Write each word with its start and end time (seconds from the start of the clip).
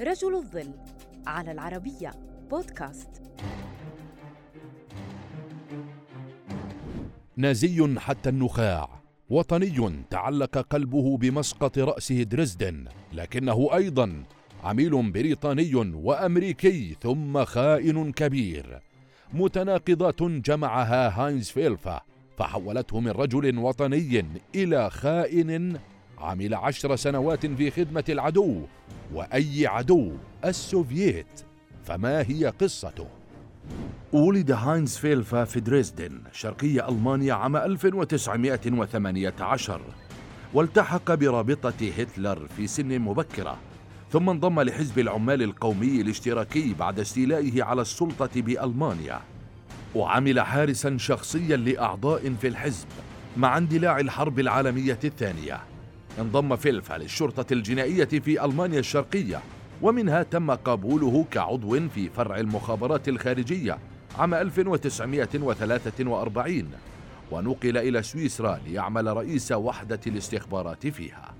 رجل 0.00 0.34
الظل 0.34 0.70
على 1.26 1.52
العربية 1.52 2.10
بودكاست. 2.50 3.22
نازي 7.36 7.98
حتى 7.98 8.28
النخاع 8.28 9.02
وطني 9.30 10.04
تعلق 10.10 10.58
قلبه 10.58 11.16
بمسقط 11.16 11.78
رأسه 11.78 12.22
دريسدن 12.22 12.84
لكنه 13.12 13.68
أيضا 13.74 14.24
عميل 14.64 15.10
بريطاني 15.12 15.74
وأمريكي 15.74 16.96
ثم 17.00 17.44
خائن 17.44 18.12
كبير. 18.12 18.80
متناقضات 19.32 20.22
جمعها 20.22 21.08
هاينز 21.08 21.48
فيلفا 21.48 22.00
فحولته 22.38 23.00
من 23.00 23.10
رجل 23.10 23.58
وطني 23.58 24.24
إلى 24.54 24.90
خائن 24.90 25.78
عمل 26.18 26.54
عشر 26.54 26.96
سنوات 26.96 27.46
في 27.46 27.70
خدمة 27.70 28.04
العدو 28.08 28.62
وأي 29.14 29.66
عدو 29.66 30.12
السوفييت 30.44 31.42
فما 31.84 32.20
هي 32.20 32.52
قصته؟ 32.60 33.06
ولد 34.12 34.50
هاينز 34.50 34.96
فيلفا 34.96 35.44
في 35.44 35.60
دريسدن 35.60 36.20
شرقي 36.32 36.88
ألمانيا 36.88 37.34
عام 37.34 37.56
1918 37.56 39.80
والتحق 40.54 41.14
برابطة 41.14 41.90
هتلر 41.98 42.46
في 42.56 42.66
سن 42.66 42.98
مبكرة 42.98 43.58
ثم 44.12 44.30
انضم 44.30 44.60
لحزب 44.60 44.98
العمال 44.98 45.42
القومي 45.42 46.00
الاشتراكي 46.00 46.74
بعد 46.74 47.00
استيلائه 47.00 47.62
على 47.62 47.82
السلطة 47.82 48.42
بألمانيا. 48.42 49.20
وعمل 49.94 50.40
حارسا 50.40 50.96
شخصيا 50.96 51.56
لأعضاء 51.56 52.34
في 52.40 52.48
الحزب 52.48 52.86
مع 53.36 53.58
اندلاع 53.58 54.00
الحرب 54.00 54.38
العالمية 54.38 54.98
الثانية. 55.04 55.60
انضم 56.18 56.56
فيلفا 56.56 56.98
للشرطة 56.98 57.52
الجنائية 57.52 58.04
في 58.04 58.44
ألمانيا 58.44 58.78
الشرقية 58.78 59.40
ومنها 59.82 60.22
تم 60.22 60.50
قبوله 60.50 61.24
كعضو 61.30 61.88
في 61.88 62.08
فرع 62.08 62.36
المخابرات 62.36 63.08
الخارجية 63.08 63.78
عام 64.18 64.34
1943 64.34 66.70
ونقل 67.30 67.78
إلى 67.78 68.02
سويسرا 68.02 68.60
ليعمل 68.66 69.16
رئيس 69.16 69.52
وحدة 69.52 70.00
الاستخبارات 70.06 70.86
فيها. 70.86 71.34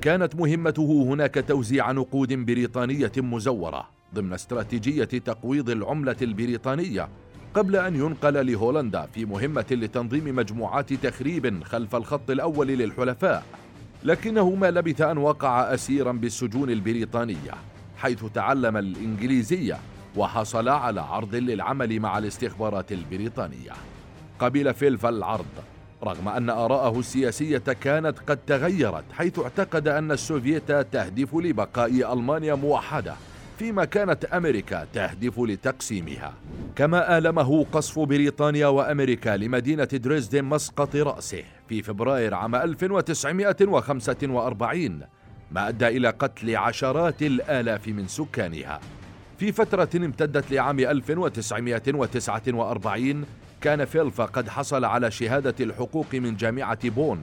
كانت 0.00 0.36
مهمته 0.36 1.06
هناك 1.08 1.44
توزيع 1.48 1.92
نقود 1.92 2.32
بريطانية 2.32 3.12
مزورة 3.16 3.88
ضمن 4.14 4.32
استراتيجية 4.32 5.04
تقويض 5.04 5.70
العملة 5.70 6.16
البريطانية 6.22 7.08
قبل 7.54 7.76
أن 7.76 7.96
ينقل 7.96 8.52
لهولندا 8.52 9.06
في 9.14 9.24
مهمة 9.24 9.66
لتنظيم 9.70 10.36
مجموعات 10.36 10.92
تخريب 10.92 11.64
خلف 11.64 11.96
الخط 11.96 12.30
الأول 12.30 12.66
للحلفاء. 12.66 13.44
لكنه 14.04 14.50
ما 14.50 14.70
لبث 14.70 15.00
أن 15.00 15.18
وقع 15.18 15.74
أسيرا 15.74 16.12
بالسجون 16.12 16.70
البريطانية 16.70 17.52
حيث 17.96 18.24
تعلم 18.24 18.76
الإنجليزية 18.76 19.78
وحصل 20.16 20.68
على 20.68 21.00
عرض 21.00 21.34
للعمل 21.34 22.00
مع 22.00 22.18
الاستخبارات 22.18 22.92
البريطانية. 22.92 23.72
قبل 24.38 24.74
فيلفا 24.74 25.08
العرض 25.08 25.46
رغم 26.04 26.28
أن 26.28 26.50
آراءه 26.50 26.98
السياسية 26.98 27.58
كانت 27.58 28.18
قد 28.18 28.38
تغيرت 28.46 29.04
حيث 29.12 29.38
اعتقد 29.38 29.88
أن 29.88 30.12
السوفييت 30.12 30.72
تهدف 30.72 31.34
لبقاء 31.34 32.12
ألمانيا 32.12 32.54
موحدة. 32.54 33.14
فيما 33.58 33.84
كانت 33.84 34.24
أمريكا 34.24 34.86
تهدف 34.92 35.40
لتقسيمها. 35.40 36.34
كما 36.76 37.18
آلمه 37.18 37.64
قصف 37.72 37.98
بريطانيا 37.98 38.66
وأمريكا 38.66 39.36
لمدينة 39.36 39.84
دريسدن 39.84 40.44
مسقط 40.44 40.96
رأسه 40.96 41.42
في 41.68 41.82
فبراير 41.82 42.34
عام 42.34 42.54
1945 42.54 45.00
ما 45.50 45.68
أدى 45.68 45.88
إلى 45.88 46.08
قتل 46.08 46.56
عشرات 46.56 47.22
الآلاف 47.22 47.88
من 47.88 48.08
سكانها. 48.08 48.80
في 49.38 49.52
فترة 49.52 49.88
امتدت 49.94 50.52
لعام 50.52 50.80
1949 50.80 53.24
كان 53.60 53.84
فيلفا 53.84 54.24
قد 54.24 54.48
حصل 54.48 54.84
على 54.84 55.10
شهادة 55.10 55.54
الحقوق 55.60 56.14
من 56.14 56.36
جامعة 56.36 56.88
بون 56.88 57.20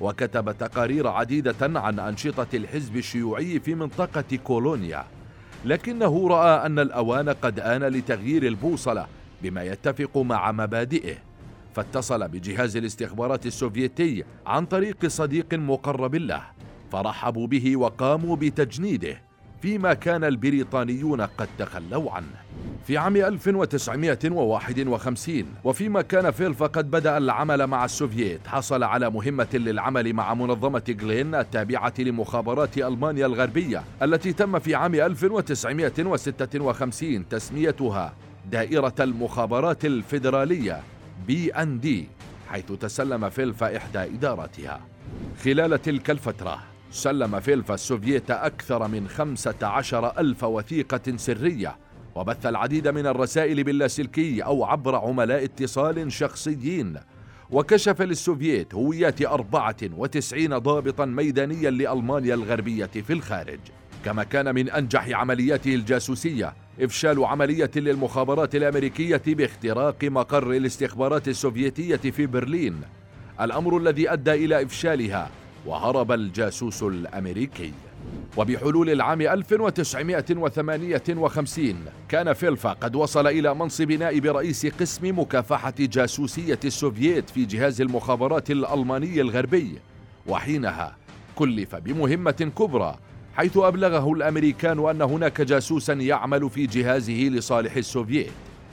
وكتب 0.00 0.58
تقارير 0.58 1.08
عديدة 1.08 1.80
عن 1.80 1.98
أنشطة 1.98 2.46
الحزب 2.54 2.96
الشيوعي 2.96 3.60
في 3.60 3.74
منطقة 3.74 4.38
كولونيا. 4.44 5.04
لكنه 5.64 6.28
رأى 6.28 6.66
أن 6.66 6.78
الأوان 6.78 7.28
قد 7.28 7.60
آن 7.60 7.82
لتغيير 7.82 8.46
البوصلة 8.46 9.06
بما 9.42 9.62
يتفق 9.62 10.18
مع 10.18 10.52
مبادئه 10.52 11.14
فاتصل 11.74 12.28
بجهاز 12.28 12.76
الاستخبارات 12.76 13.46
السوفيتي 13.46 14.24
عن 14.46 14.66
طريق 14.66 15.06
صديق 15.06 15.54
مقرب 15.54 16.14
له 16.14 16.42
فرحبوا 16.92 17.46
به 17.46 17.76
وقاموا 17.76 18.36
بتجنيده. 18.36 19.22
فيما 19.64 19.94
كان 19.94 20.24
البريطانيون 20.24 21.20
قد 21.20 21.48
تخلوا 21.58 22.10
عنه. 22.10 22.36
في 22.86 22.98
عام 22.98 23.16
1951 23.16 25.44
وفيما 25.64 26.02
كان 26.02 26.30
فيلفا 26.30 26.66
قد 26.66 26.90
بدأ 26.90 27.18
العمل 27.18 27.66
مع 27.66 27.84
السوفييت 27.84 28.46
حصل 28.46 28.82
على 28.82 29.10
مهمة 29.10 29.48
للعمل 29.54 30.12
مع 30.12 30.34
منظمة 30.34 30.82
جيلين 30.88 31.34
التابعة 31.34 31.92
لمخابرات 31.98 32.78
ألمانيا 32.78 33.26
الغربية 33.26 33.84
التي 34.02 34.32
تم 34.32 34.58
في 34.58 34.74
عام 34.74 34.94
1956 34.94 37.28
تسميتها 37.28 38.14
دائرة 38.50 38.94
المخابرات 39.00 39.84
الفيدرالية 39.84 40.80
BND 41.26 42.08
حيث 42.48 42.72
تسلم 42.72 43.30
فيلفا 43.30 43.76
إحدى 43.76 43.98
إداراتها. 43.98 44.80
خلال 45.44 45.82
تلك 45.82 46.10
الفترة 46.10 46.73
سلم 46.90 47.40
فيلفا 47.40 47.74
السوفييت 47.74 48.30
أكثر 48.30 48.88
من 48.88 49.08
خمسة 49.08 49.54
عشر 49.62 50.18
ألف 50.18 50.44
وثيقة 50.44 51.16
سرية 51.16 51.76
وبث 52.14 52.46
العديد 52.46 52.88
من 52.88 53.06
الرسائل 53.06 53.64
باللاسلكي 53.64 54.42
أو 54.42 54.64
عبر 54.64 54.94
عملاء 54.94 55.44
اتصال 55.44 56.12
شخصيين. 56.12 56.96
وكشف 57.50 58.02
للسوفييت 58.02 58.74
هويات 58.74 59.22
94 59.22 60.58
ضابطا 60.58 61.04
ميدانيا 61.04 61.70
لألمانيا 61.70 62.34
الغربية 62.34 62.86
في 62.86 63.12
الخارج. 63.12 63.60
كما 64.04 64.24
كان 64.24 64.54
من 64.54 64.70
أنجح 64.70 65.08
عملياته 65.08 65.74
الجاسوسية 65.74 66.54
إفشال 66.80 67.24
عملية 67.24 67.70
للمخابرات 67.76 68.54
الأمريكية 68.54 69.22
باختراق 69.26 70.04
مقر 70.04 70.50
الاستخبارات 70.52 71.28
السوفيتية 71.28 71.96
في 71.96 72.26
برلين. 72.26 72.80
الأمر 73.40 73.76
الذي 73.76 74.12
أدى 74.12 74.32
إلى 74.32 74.62
إفشالها 74.62 75.30
وهرب 75.66 76.12
الجاسوس 76.12 76.82
الأمريكي. 76.82 77.72
وبحلول 78.36 78.90
العام 78.90 79.20
1958 79.20 81.76
كان 82.08 82.32
فيلفا 82.32 82.72
قد 82.72 82.96
وصل 82.96 83.26
إلى 83.26 83.54
منصب 83.54 83.92
نائب 83.92 84.26
رئيس 84.26 84.66
قسم 84.66 85.18
مكافحة 85.18 85.74
جاسوسية 85.78 86.60
السوفييت 86.64 87.30
في 87.30 87.44
جهاز 87.44 87.80
المخابرات 87.80 88.50
الألماني 88.50 89.20
الغربي. 89.20 89.78
وحينها 90.26 90.96
كلف 91.34 91.76
بمهمة 91.76 92.52
كبرى 92.58 92.98
حيث 93.34 93.56
أبلغه 93.56 94.12
الأمريكان 94.12 94.88
أن 94.88 95.02
هناك 95.02 95.40
جاسوسا 95.40 95.92
يعمل 95.92 96.50
في 96.50 96.66
جهازه 96.66 97.28
لصالح 97.28 97.76
السوفييت. 97.76 98.32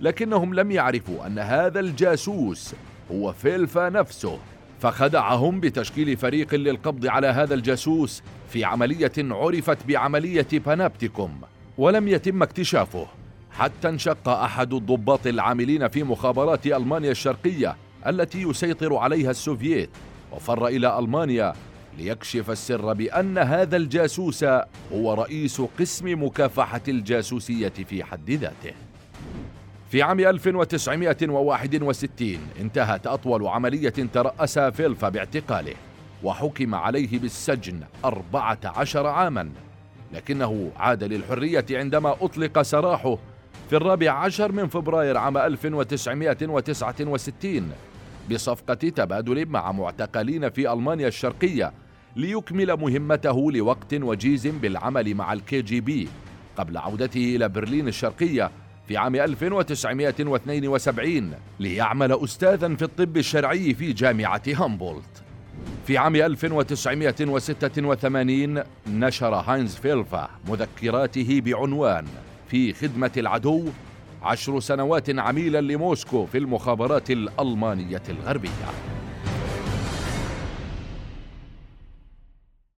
لكنهم 0.00 0.54
لم 0.54 0.70
يعرفوا 0.70 1.26
أن 1.26 1.38
هذا 1.38 1.80
الجاسوس 1.80 2.74
هو 3.12 3.32
فيلفا 3.32 3.88
نفسه. 3.88 4.38
فخدعهم 4.82 5.60
بتشكيل 5.60 6.16
فريق 6.16 6.54
للقبض 6.54 7.06
على 7.06 7.26
هذا 7.26 7.54
الجاسوس 7.54 8.22
في 8.48 8.64
عملية 8.64 9.12
عرفت 9.18 9.86
بعملية 9.86 10.46
بانابتيكوم 10.52 11.40
ولم 11.78 12.08
يتم 12.08 12.42
اكتشافه. 12.42 13.06
حتى 13.50 13.88
انشق 13.88 14.28
أحد 14.28 14.72
الضباط 14.72 15.26
العاملين 15.26 15.88
في 15.88 16.02
مخابرات 16.02 16.66
ألمانيا 16.66 17.10
الشرقية 17.10 17.76
التي 18.06 18.42
يسيطر 18.42 18.96
عليها 18.96 19.30
السوفييت 19.30 19.90
وفر 20.32 20.66
إلى 20.66 20.98
ألمانيا 20.98 21.52
ليكشف 21.98 22.50
السر 22.50 22.92
بأن 22.92 23.38
هذا 23.38 23.76
الجاسوس 23.76 24.44
هو 24.92 25.14
رئيس 25.14 25.60
قسم 25.60 26.24
مكافحة 26.24 26.82
الجاسوسية 26.88 27.68
في 27.68 28.04
حد 28.04 28.30
ذاته. 28.30 28.74
في 29.92 30.02
عام 30.02 30.20
1961 30.20 32.38
انتهت 32.60 33.06
أطول 33.06 33.46
عملية 33.46 33.88
ترأسها 33.88 34.70
فيلفا 34.70 35.08
باعتقاله 35.08 35.74
وحكم 36.22 36.74
عليه 36.74 37.18
بالسجن 37.18 37.80
14 38.04 39.06
عاما. 39.06 39.50
لكنه 40.12 40.70
عاد 40.76 41.04
للحرية 41.04 41.64
عندما 41.70 42.16
أطلق 42.20 42.62
سراحه 42.62 43.18
في 43.70 43.76
الرابع 43.76 44.12
عشر 44.12 44.52
من 44.52 44.68
فبراير 44.68 45.16
عام 45.16 45.38
1969 45.38 47.72
بصفقة 48.30 48.74
تبادل 48.74 49.46
مع 49.46 49.72
معتقلين 49.72 50.50
في 50.50 50.72
ألمانيا 50.72 51.08
الشرقية 51.08 51.72
ليكمل 52.16 52.76
مهمته 52.76 53.52
لوقت 53.52 53.94
وجيز 53.94 54.46
بالعمل 54.46 55.14
مع 55.14 55.32
ال 55.32 55.62
KGB 55.62 56.08
قبل 56.56 56.76
عودته 56.76 57.36
إلى 57.36 57.48
برلين 57.48 57.88
الشرقية 57.88 58.50
في 58.88 58.96
عام 58.96 59.14
1972 59.14 61.32
ليعمل 61.60 62.12
أستاذا 62.12 62.74
في 62.74 62.82
الطب 62.82 63.16
الشرعي 63.16 63.74
في 63.74 63.92
جامعة 63.92 64.42
هومبولت. 64.46 65.22
في 65.86 65.98
عام 65.98 66.16
1986 66.16 68.62
نشر 68.86 69.34
هاينز 69.34 69.74
فيلفا 69.74 70.30
مذكراته 70.48 71.40
بعنوان 71.40 72.04
في 72.48 72.72
خدمة 72.72 73.10
العدو 73.16 73.64
عشر 74.22 74.60
سنوات 74.60 75.18
عميلا 75.18 75.60
لموسكو 75.60 76.26
في 76.26 76.38
المخابرات 76.38 77.10
الألمانية 77.10 78.02
الغربية. 78.08 78.50